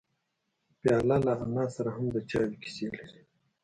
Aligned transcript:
پیاله 0.79 1.17
له 1.25 1.33
انا 1.43 1.65
سره 1.75 1.89
هم 1.95 2.05
د 2.15 2.17
چایو 2.29 2.59
کیسې 2.61 2.85
لري. 2.97 3.21